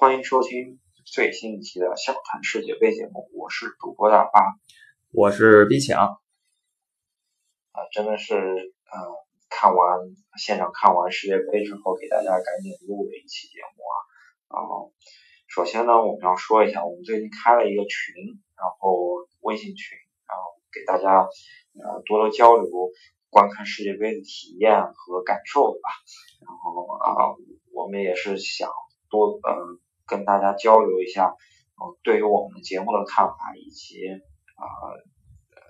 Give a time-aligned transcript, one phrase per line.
[0.00, 4.40] 欢迎收听最新一期的笑谈世界杯节目，我是主播大巴，
[5.10, 6.20] 我是逼抢。
[7.72, 8.96] 啊，真的是呃，
[9.50, 9.98] 看完
[10.36, 13.94] 现场看完世界杯之后，给大家赶紧录了一期节目啊。
[14.54, 14.92] 然后，
[15.48, 18.14] 首先呢，我们要说一下，我们最近开了一个群，
[18.54, 21.26] 然后微信群，然后给大家
[21.74, 22.70] 呃多多交流
[23.30, 25.90] 观看世界杯的体验和感受吧。
[26.46, 27.34] 然后啊，
[27.72, 28.70] 我们也是想
[29.10, 29.80] 多呃。
[30.08, 33.98] 跟大家交流一下，嗯，对于我们节目的看法以及
[34.56, 34.64] 啊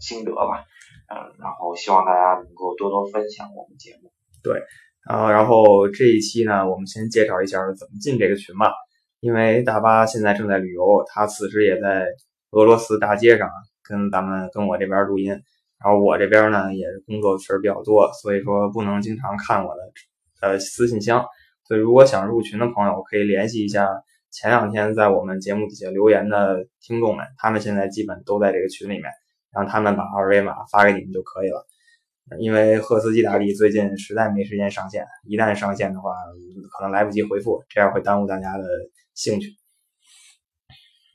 [0.00, 0.64] 心得吧，
[1.08, 4.10] 嗯，然后希望大家能够多多分享我们节目。
[4.42, 4.60] 对，
[5.06, 8.72] 啊，然后这一期呢，我们先介绍一下怎么进这个群吧。
[9.20, 12.06] 因为大巴现在正在旅游，他此时也在
[12.50, 13.48] 俄罗斯大街上
[13.82, 19.92] 跟咱们跟我这边录音，然后我这边呢也是工作事儿比较多，所以说不能经常看我的
[20.42, 21.24] 呃私信箱，
[21.66, 23.88] 所以如果想入群的朋友可以联系一下。
[24.34, 29.04] 前两天在我们节目底下留言的听众们，他们现在基本都在这个群里面，
[29.52, 31.64] 让他们把二维码发给你们就可以了。
[32.40, 36.10] 因为赫斯基大帝最近实在没时间上线，一旦上线的话，
[36.76, 38.64] 可能来不及回复，这样会耽误大家的
[39.14, 39.50] 兴趣。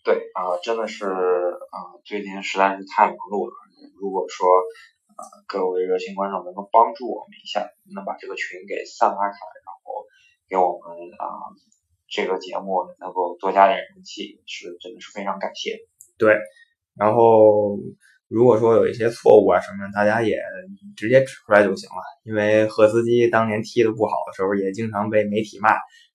[0.06, 3.54] 对啊，真的是啊，最近实在是太忙碌了。
[4.00, 4.48] 如果说
[5.18, 10.06] 啊，各位热心观众能够帮助我们一下，能把这个群给散发开，然后
[10.48, 11.28] 给我们啊。
[12.10, 15.78] 这个节目能够多加点人气，是真的是非常感谢。
[16.18, 16.38] 对，
[16.96, 17.78] 然后
[18.28, 20.36] 如果说有一些错误啊什么，大家也
[20.98, 22.02] 直接指出来就行了。
[22.24, 25.70] 因为赫斯基当年踢的不好的时候，也经常被媒体骂，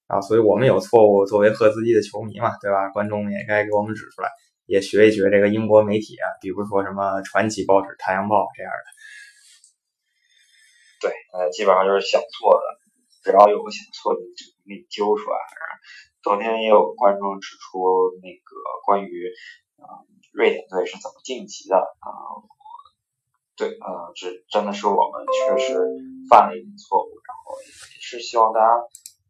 [0.06, 2.88] 啊，所以我们有错误，作为赫斯基的球迷嘛，对吧？
[2.90, 4.28] 观众也该给我们指出来，
[4.66, 8.84] 也学一学这个英国媒体啊，比如说什么传奇报纸《太阳报》这样的。
[11.00, 12.73] 对，呃，基本上就是想错的。
[13.24, 15.36] 只要有个小错，就就给你揪出来。
[16.22, 18.52] 昨天也有观众指出，那个
[18.84, 19.32] 关于
[19.80, 22.08] 啊瑞典队是怎么晋级的啊？
[23.56, 25.72] 对，呃，这真的是我们确实
[26.28, 28.68] 犯了一点错误，然后也是希望大家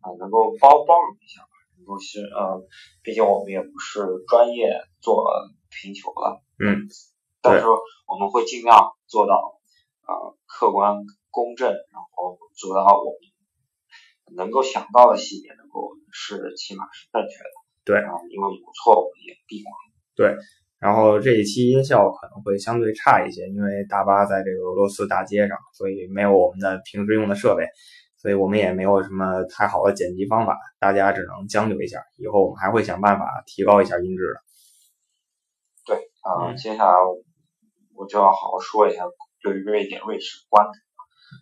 [0.02, 1.54] 啊能够包包容一下吧。
[1.78, 2.66] 能够是呃，
[3.02, 4.70] 毕竟我们也不是专业
[5.00, 5.24] 做
[5.70, 6.90] 评球的，嗯，
[7.42, 9.60] 但是我们会尽量做到
[10.02, 10.96] 啊客观
[11.30, 13.33] 公正，然后做到我们。
[14.36, 17.50] 能够想到的细节，能够是起码是正确的。
[17.84, 19.66] 对，然后因为有错误也避免。
[20.16, 20.36] 对，
[20.78, 27.66] 然后这一期音效可能会相对差一些，因为大巴在这个俄罗斯大街上，所以没有我们的平时用的设备，
[28.16, 32.02] 所以我们也没有什么太好的剪辑方法，大家只能将就一下。
[32.16, 34.40] 以后我们还会想办法提高一下音质的。
[35.84, 36.94] 对，啊，接下来
[37.94, 39.04] 我就要好好说一下
[39.42, 40.74] 对于瑞典、瑞士观点。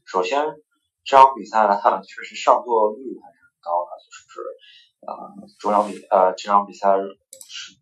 [0.06, 0.44] 首先。
[1.04, 4.40] 这场比赛呢，确实上座率还是很高的，就是
[5.02, 5.12] 呃，
[5.58, 7.76] 中场比呃这场比赛是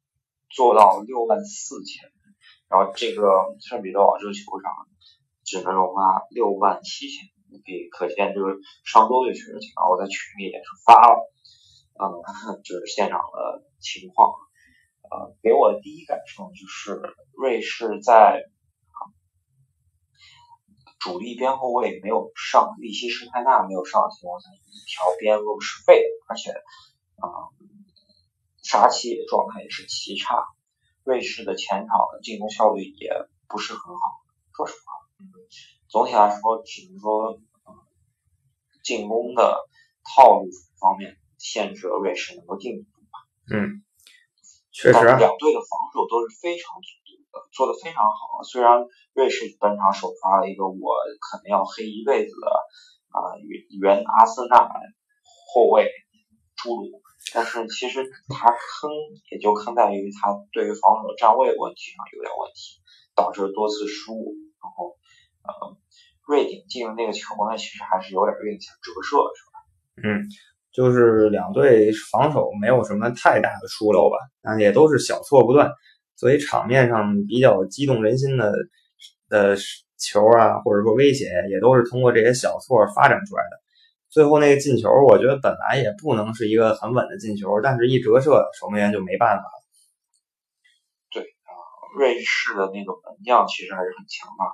[0.49, 2.11] 做到六万四千，
[2.69, 4.73] 然后这个圣彼得堡这个球场
[5.45, 7.29] 只能容纳六万七千，
[7.63, 9.91] 可以可见就是上座率确实挺高。
[9.91, 11.21] 我在群里也是发了，
[12.01, 14.31] 嗯，就是现场的情况，
[15.11, 17.03] 呃，给我的第一感受就是
[17.37, 18.45] 瑞士在。
[21.01, 26.51] 主力边后卫没有上，利希施泰纳没有上的情况下，一条边路是废的，而且
[27.17, 27.49] 啊，
[28.63, 30.45] 沙奇状态也是奇差，
[31.03, 33.11] 瑞士的前场的进攻效率也
[33.49, 34.01] 不是很好。
[34.55, 35.33] 说实话，嗯，
[35.89, 37.75] 总体来说，只能说，嗯，
[38.85, 39.59] 进攻的
[40.05, 43.27] 套路方面限制了瑞士能够进一步吧。
[43.51, 43.83] 嗯，
[44.71, 46.79] 确实，两队的防守都是非常。
[47.53, 52.47] 做的非常好，虽然瑞士本场首发了一个我可能要黑一辈子的
[53.11, 53.19] 啊
[53.81, 54.69] 原阿森纳
[55.55, 55.91] 后卫
[56.57, 57.03] 朱鲁，
[57.35, 58.91] 但是其实他坑
[59.31, 62.81] 也就坑在于他对于防守站位问题上有点问题，
[63.15, 64.35] 导致多次失误。
[64.61, 64.97] 然后
[65.43, 65.77] 呃，
[66.29, 69.57] 瑞典进的那个球呢，其实还是有点运气折射，是吧？
[70.05, 70.29] 嗯，
[70.71, 74.19] 就是两队防守没有什么太大的疏漏吧，
[74.59, 75.73] 也都是小错不断。
[76.21, 78.53] 所以场面上比较激动人心的
[79.31, 79.57] 的
[79.97, 83.57] 球啊，或者说威胁，也都是通过这些小错发展出来的。
[84.11, 89.57] 最后那个进球，我觉得本来也不能是一个很稳的进球，但是一折射，守门员就没办法了。
[91.11, 91.51] 对啊，
[91.97, 94.45] 瑞士的那个门将其实还是很强的，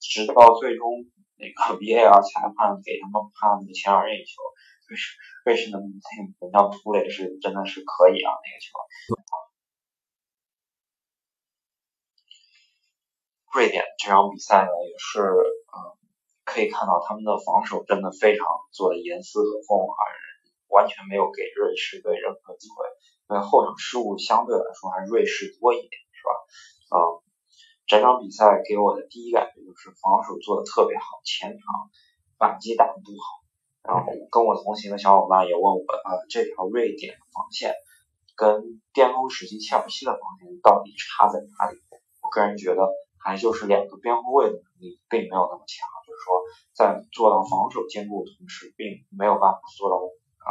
[0.00, 0.88] 直到最终
[1.36, 4.40] 那个 VAR 裁判给他们判了前二任意球，
[4.88, 5.04] 瑞士
[5.44, 6.00] 瑞士的门
[6.50, 8.72] 将突的是真的是可以啊，那个球。
[13.52, 15.76] 瑞典这场比赛呢，也是，嗯，
[16.44, 20.00] 可以看到他们的防守真的非常做的严丝合缝啊，
[20.68, 22.86] 完全没有给瑞士队任何机会。
[23.28, 26.30] 因为后场失误相对来说还是瑞士多一点，是吧？
[26.94, 26.98] 嗯，
[27.86, 31.90] 整场比赛给我的第一感觉就是防守做的特别好，前场
[32.38, 33.42] 反击打的不好。
[33.82, 37.74] 然后跟我同行的小伙伴也问我，呃，这条瑞典防线
[38.36, 41.80] 跟巅峰时期切尔西的防线到底差在哪里？
[42.20, 42.82] 我个人觉得，
[43.22, 49.96] 还就是两个边后卫的能力并没有那么强，就是说在做到防守兼顾的同时，并没有办法做到
[50.42, 50.48] 啊。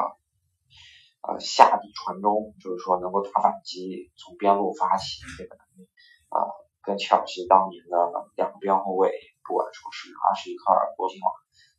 [1.22, 5.90] 呃，下底传中，就是说能够打反击，从边路发起这个能力，
[6.30, 6.40] 啊，
[6.82, 7.98] 跟切尔西当年的
[8.36, 9.12] 两个边后卫，
[9.44, 11.30] 不管说是阿什利科尔、博辛瓦，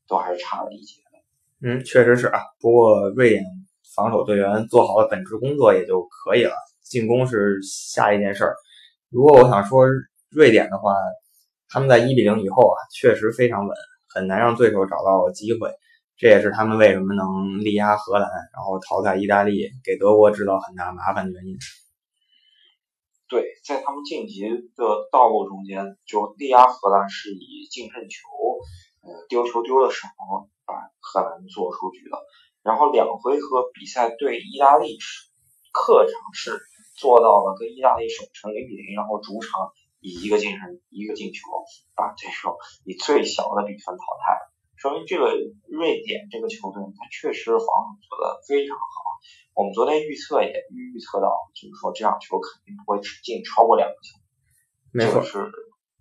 [0.06, 1.68] 都还是差了一截的。
[1.68, 2.40] 嗯，确实是啊。
[2.60, 3.42] 不过瑞典
[3.96, 8.54] 防守队员做好了本职工作也就可以了，进攻是下一件事儿。
[9.08, 9.86] 如果我想说
[10.30, 10.94] 瑞典的话，
[11.68, 13.76] 他们在一比零以后啊，确实非常稳，
[14.08, 15.70] 很难让对手找到机会。
[16.16, 21.56] 这也是他们为什么能力压荷兰，然后淘汰意大利，给德国制造很大麻烦的原因。
[23.26, 24.42] 对，在他们晋级
[24.76, 28.18] 的道路中间，就力压荷兰是以净胜球，
[29.00, 30.08] 呃，丢球丢的少，
[30.66, 32.18] 把荷兰做出局的。
[32.62, 35.30] 然后两回合比赛对意大利是
[35.72, 36.60] 客场是
[36.98, 41.40] 做到了跟意大利守成零比零，然后主场以一个净胜一个进球
[41.94, 44.36] 把对手以最小的比分淘汰。
[44.76, 45.28] 说明这个
[45.68, 48.84] 瑞典这个球队，他确实防守做的非常好。
[49.52, 54.16] 我们昨天预测也预测到，就是说这场球肯定不会只进超过两个球。
[54.90, 55.52] 没错，是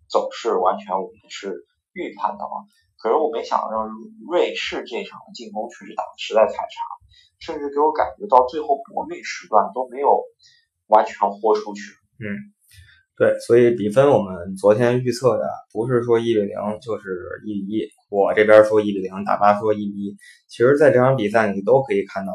[0.08, 2.66] 走势完全我们是预判到了。
[2.96, 3.84] 可是我没想到，
[4.32, 6.80] 瑞士这场进攻确实打的实在太差，
[7.40, 10.24] 甚至给我感觉到最后搏命时段都没有
[10.88, 11.82] 完全豁出去。
[12.24, 12.56] 嗯。
[13.20, 15.44] 对，所以比分我们昨天预测的
[15.74, 20.18] 不是说一比零就是一比一，我这边说一比零，大巴说一比一。
[20.48, 22.32] 其实，在这场比赛你都可以看到，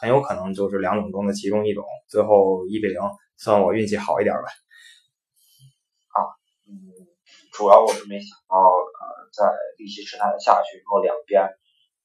[0.00, 2.98] 很有可能就是两种中的其中一种，最后一比零，
[3.36, 4.48] 算我运气好一点吧。
[6.16, 6.24] 啊，
[6.66, 6.72] 嗯，
[7.52, 11.44] 主要我是没想到，呃，在利奇时代下去以后，两边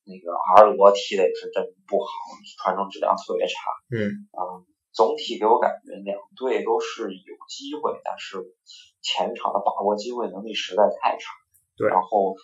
[0.03, 2.09] 那个 R 罗踢的也是真不好，
[2.61, 3.53] 传中质量特别差。
[3.95, 4.67] 嗯，啊。
[4.91, 8.37] 总体给我感觉两队都是有机会，但是
[9.01, 11.25] 前场的把握机会能力实在太差。
[11.75, 12.35] 对，然后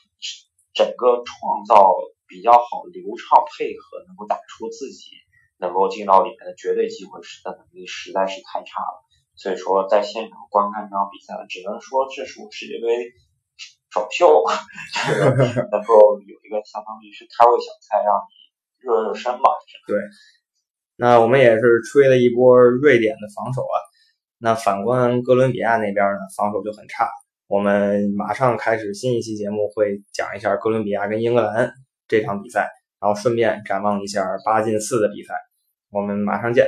[0.73, 1.93] 整个创造
[2.25, 5.11] 比较好、流畅配合，能够打出自己
[5.59, 9.05] 能够进到里面的绝对机会时的能力实在是太差了。
[9.35, 13.11] 所以说，在现场观看这场比赛，只能说这是我世界杯
[13.91, 14.43] 首秀，
[14.95, 18.31] 这个能够有一个相当于是开胃小菜，让你
[18.79, 19.51] 热热身吧。
[19.85, 19.99] 对。
[20.95, 23.75] 那我们也是吹了一波瑞典的防守啊。
[24.45, 27.09] 那反观哥伦比亚那边呢，防守就很差。
[27.47, 31.71] 我们马上开始新一期节目，会讲一下哥伦比亚跟英格兰
[32.07, 32.69] 这场比赛，
[33.01, 35.33] 然后顺便展望一下八进四的比赛。
[35.89, 36.67] 我们马上见。